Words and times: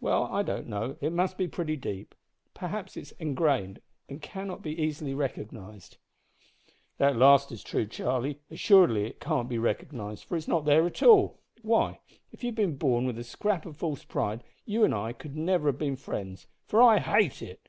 "Well, 0.00 0.28
I 0.32 0.44
don't 0.44 0.68
know. 0.68 0.96
It 1.00 1.12
must 1.12 1.36
be 1.36 1.48
pretty 1.48 1.74
deep. 1.74 2.14
Perhaps 2.54 2.96
it 2.96 3.00
is 3.00 3.14
engrained, 3.18 3.80
and 4.08 4.22
cannot 4.22 4.62
be 4.62 4.80
easily 4.80 5.12
recognised." 5.12 5.96
"That 6.98 7.16
last 7.16 7.50
is 7.50 7.64
true, 7.64 7.84
Charlie. 7.84 8.38
Assuredly 8.48 9.06
it 9.06 9.18
can't 9.18 9.48
be 9.48 9.58
recognised, 9.58 10.22
for 10.22 10.36
it's 10.36 10.46
not 10.46 10.66
there 10.66 10.86
at 10.86 11.02
all. 11.02 11.40
Why, 11.62 11.98
if 12.30 12.44
you 12.44 12.48
had 12.50 12.54
been 12.54 12.76
born 12.76 13.06
with 13.08 13.18
a 13.18 13.24
scrap 13.24 13.66
of 13.66 13.76
false 13.76 14.04
pride 14.04 14.44
you 14.64 14.84
and 14.84 14.94
I 14.94 15.12
could 15.12 15.36
never 15.36 15.66
have 15.70 15.78
been 15.78 15.96
friends 15.96 16.46
for 16.68 16.80
I 16.80 17.00
hate 17.00 17.42
it!" 17.42 17.68